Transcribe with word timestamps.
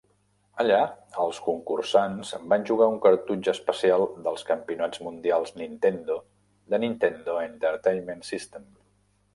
Allà, 0.61 0.77
els 1.25 1.41
concursants 1.47 2.31
van 2.53 2.65
jugar 2.69 2.87
un 2.93 2.97
cartutx 3.03 3.51
especial 3.53 4.07
dels 4.29 4.47
Campionats 4.49 5.05
Mundials 5.09 5.55
Nintendo 5.63 6.19
de 6.75 6.83
Nintendo 6.87 7.39
Entertainment 7.49 8.31
System. 8.35 8.69